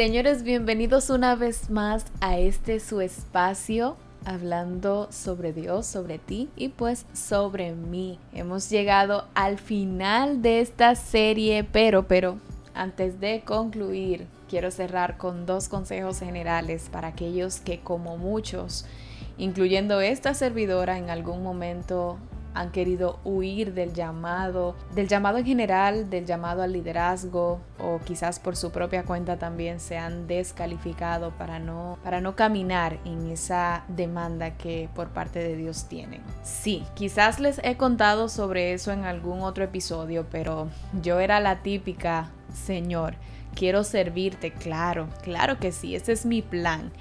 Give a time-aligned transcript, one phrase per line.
[0.00, 6.70] Señores, bienvenidos una vez más a este su espacio hablando sobre Dios, sobre ti y
[6.70, 8.18] pues sobre mí.
[8.32, 12.38] Hemos llegado al final de esta serie, pero, pero,
[12.72, 18.86] antes de concluir, quiero cerrar con dos consejos generales para aquellos que como muchos,
[19.36, 22.16] incluyendo esta servidora, en algún momento
[22.54, 28.38] han querido huir del llamado, del llamado en general, del llamado al liderazgo o quizás
[28.38, 33.84] por su propia cuenta también se han descalificado para no, para no caminar en esa
[33.88, 36.22] demanda que por parte de Dios tienen.
[36.42, 40.68] Sí, quizás les he contado sobre eso en algún otro episodio, pero
[41.00, 43.14] yo era la típica, Señor,
[43.54, 46.92] quiero servirte, claro, claro que sí, ese es mi plan.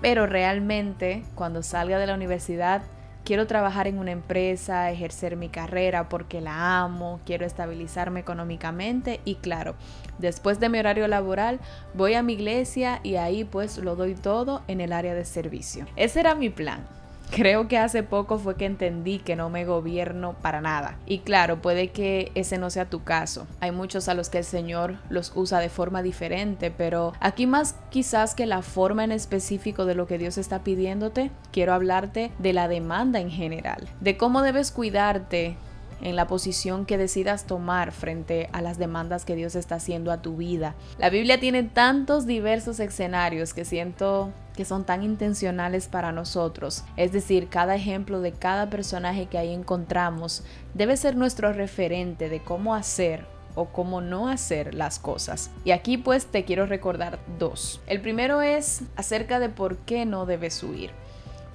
[0.00, 2.82] Pero realmente cuando salga de la universidad
[3.24, 9.36] quiero trabajar en una empresa, ejercer mi carrera porque la amo, quiero estabilizarme económicamente y
[9.36, 9.74] claro,
[10.18, 11.60] después de mi horario laboral
[11.94, 15.86] voy a mi iglesia y ahí pues lo doy todo en el área de servicio.
[15.96, 16.86] Ese era mi plan.
[17.32, 20.98] Creo que hace poco fue que entendí que no me gobierno para nada.
[21.06, 23.46] Y claro, puede que ese no sea tu caso.
[23.60, 27.74] Hay muchos a los que el Señor los usa de forma diferente, pero aquí más
[27.88, 32.52] quizás que la forma en específico de lo que Dios está pidiéndote, quiero hablarte de
[32.52, 35.56] la demanda en general, de cómo debes cuidarte
[36.02, 40.20] en la posición que decidas tomar frente a las demandas que Dios está haciendo a
[40.20, 40.74] tu vida.
[40.98, 46.84] La Biblia tiene tantos diversos escenarios que siento que son tan intencionales para nosotros.
[46.96, 52.42] Es decir, cada ejemplo de cada personaje que ahí encontramos debe ser nuestro referente de
[52.42, 55.50] cómo hacer o cómo no hacer las cosas.
[55.64, 57.80] Y aquí pues te quiero recordar dos.
[57.86, 60.90] El primero es acerca de por qué no debes huir.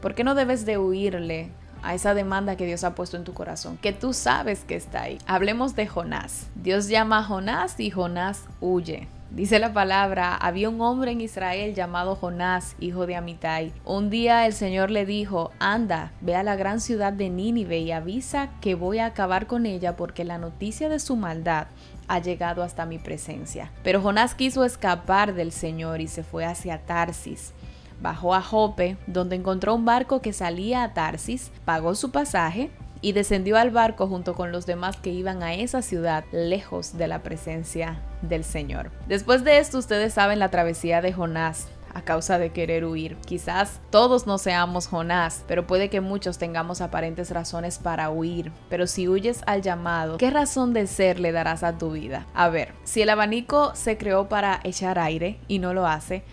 [0.00, 1.50] ¿Por qué no debes de huirle
[1.82, 5.02] a esa demanda que Dios ha puesto en tu corazón, que tú sabes que está
[5.02, 5.18] ahí.
[5.26, 6.48] Hablemos de Jonás.
[6.56, 9.08] Dios llama a Jonás y Jonás huye.
[9.30, 13.72] Dice la palabra, había un hombre en Israel llamado Jonás, hijo de Amitai.
[13.84, 17.90] Un día el Señor le dijo, anda, ve a la gran ciudad de Nínive y
[17.90, 21.66] avisa que voy a acabar con ella porque la noticia de su maldad
[22.06, 23.72] ha llegado hasta mi presencia.
[23.82, 27.52] Pero Jonás quiso escapar del Señor y se fue hacia Tarsis.
[28.00, 32.70] Bajó a Jope, donde encontró un barco que salía a Tarsis, pagó su pasaje
[33.06, 37.06] y descendió al barco junto con los demás que iban a esa ciudad lejos de
[37.06, 38.90] la presencia del Señor.
[39.06, 43.16] Después de esto ustedes saben la travesía de Jonás a causa de querer huir.
[43.24, 48.50] Quizás todos no seamos Jonás, pero puede que muchos tengamos aparentes razones para huir.
[48.68, 52.26] Pero si huyes al llamado, ¿qué razón de ser le darás a tu vida?
[52.34, 56.24] A ver, si el abanico se creó para echar aire y no lo hace,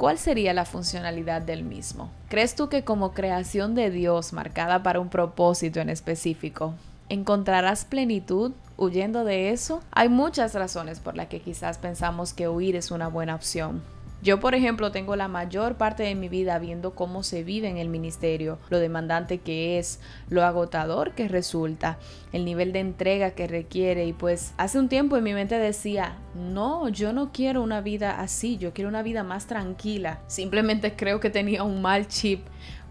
[0.00, 2.10] ¿cuál sería la funcionalidad del mismo?
[2.30, 6.72] ¿Crees tú que como creación de Dios marcada para un propósito en específico,
[7.10, 9.82] encontrarás plenitud huyendo de eso?
[9.90, 13.82] Hay muchas razones por las que quizás pensamos que huir es una buena opción.
[14.22, 17.78] Yo, por ejemplo, tengo la mayor parte de mi vida viendo cómo se vive en
[17.78, 19.98] el ministerio, lo demandante que es,
[20.28, 21.98] lo agotador que resulta,
[22.32, 26.18] el nivel de entrega que requiere y pues hace un tiempo en mi mente decía,
[26.34, 30.20] no, yo no quiero una vida así, yo quiero una vida más tranquila.
[30.26, 32.46] Simplemente creo que tenía un mal chip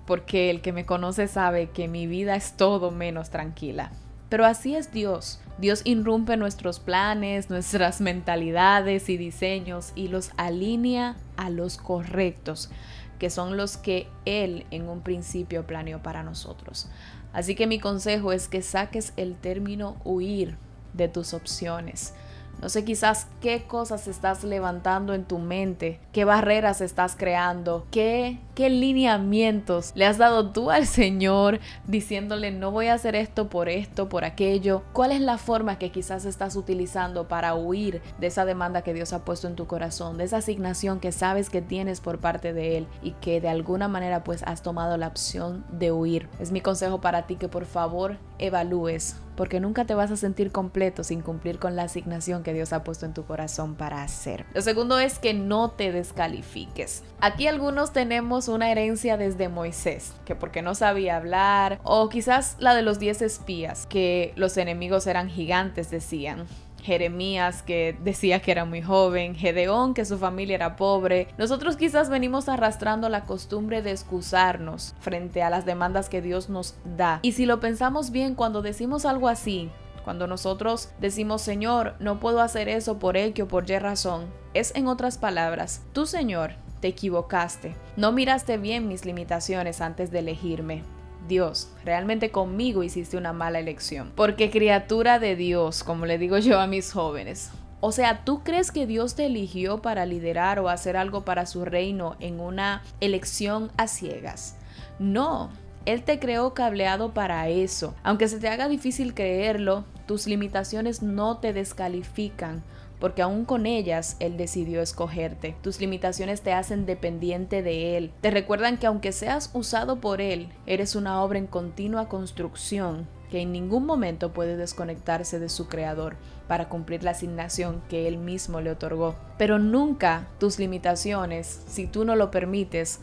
[0.07, 3.91] porque el que me conoce sabe que mi vida es todo menos tranquila.
[4.29, 5.39] Pero así es Dios.
[5.57, 12.69] Dios irrumpe nuestros planes, nuestras mentalidades y diseños y los alinea a los correctos,
[13.17, 16.89] que son los que Él en un principio planeó para nosotros.
[17.33, 20.57] Así que mi consejo es que saques el término huir
[20.93, 22.13] de tus opciones.
[22.61, 28.39] No sé quizás qué cosas estás levantando en tu mente, qué barreras estás creando, qué,
[28.59, 33.69] qué lineamientos le has dado tú al Señor diciéndole no voy a hacer esto por
[33.69, 34.83] esto, por aquello.
[34.91, 39.13] ¿Cuál es la forma que quizás estás utilizando para huir de esa demanda que Dios
[39.13, 42.75] ha puesto en tu corazón, de esa asignación que sabes que tienes por parte de
[42.75, 46.27] Él y que de alguna manera pues has tomado la opción de huir?
[46.37, 50.51] Es mi consejo para ti que por favor evalúes porque nunca te vas a sentir
[50.51, 54.45] completo sin cumplir con la asignación que Dios ha puesto en tu corazón para hacer.
[54.53, 57.03] Lo segundo es que no te descalifiques.
[57.21, 62.75] Aquí algunos tenemos una herencia desde Moisés, que porque no sabía hablar, o quizás la
[62.75, 66.47] de los 10 espías, que los enemigos eran gigantes, decían.
[66.81, 71.27] Jeremías que decía que era muy joven, Gedeón que su familia era pobre.
[71.37, 76.75] Nosotros quizás venimos arrastrando la costumbre de excusarnos frente a las demandas que Dios nos
[76.97, 77.19] da.
[77.21, 79.69] Y si lo pensamos bien, cuando decimos algo así,
[80.03, 84.73] cuando nosotros decimos, Señor, no puedo hacer eso por X o por Y razón, es
[84.75, 90.83] en otras palabras, tú Señor, te equivocaste, no miraste bien mis limitaciones antes de elegirme.
[91.27, 94.11] Dios, realmente conmigo hiciste una mala elección.
[94.15, 98.71] Porque criatura de Dios, como le digo yo a mis jóvenes, O sea, ¿tú crees
[98.71, 103.71] que Dios te eligió para liderar o hacer algo para su reino en una elección
[103.77, 104.57] a ciegas?
[104.99, 105.49] No,
[105.85, 107.95] Él te creó cableado para eso.
[108.03, 112.63] Aunque se te haga difícil creerlo, tus limitaciones no te descalifican
[112.99, 115.55] porque aún con ellas Él decidió escogerte.
[115.61, 118.11] Tus limitaciones te hacen dependiente de Él.
[118.21, 123.41] Te recuerdan que aunque seas usado por Él, eres una obra en continua construcción que
[123.41, 126.15] en ningún momento puede desconectarse de su creador
[126.47, 129.15] para cumplir la asignación que él mismo le otorgó.
[129.37, 132.99] Pero nunca tus limitaciones, si tú no lo permites,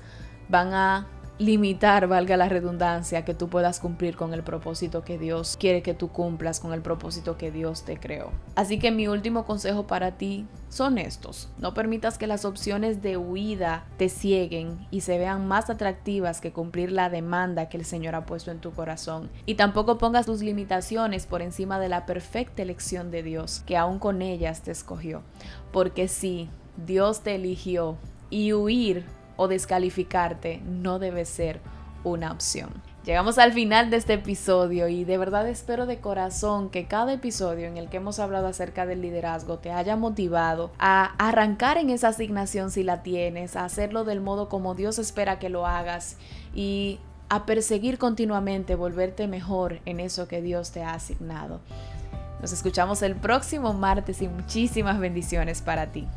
[0.49, 1.07] van a
[1.39, 5.95] limitar, valga la redundancia, que tú puedas cumplir con el propósito que Dios quiere que
[5.95, 8.31] tú cumplas, con el propósito que Dios te creó.
[8.55, 11.49] Así que mi último consejo para ti son estos.
[11.59, 16.53] No permitas que las opciones de huida te cieguen y se vean más atractivas que
[16.53, 19.31] cumplir la demanda que el Señor ha puesto en tu corazón.
[19.45, 23.99] Y tampoco pongas tus limitaciones por encima de la perfecta elección de Dios, que aún
[23.99, 25.23] con ellas te escogió.
[25.73, 26.49] Porque si
[26.87, 27.97] Dios te eligió
[28.31, 29.05] y huir
[29.37, 31.61] o descalificarte no debe ser
[32.05, 32.71] una opción.
[33.05, 37.69] Llegamos al final de este episodio y de verdad espero de corazón que cada episodio
[37.69, 42.09] en el que hemos hablado acerca del liderazgo te haya motivado a arrancar en esa
[42.09, 46.17] asignación si la tienes, a hacerlo del modo como Dios espera que lo hagas
[46.53, 46.99] y
[47.29, 51.61] a perseguir continuamente volverte mejor en eso que Dios te ha asignado.
[52.41, 56.09] Nos escuchamos el próximo martes y muchísimas bendiciones para ti.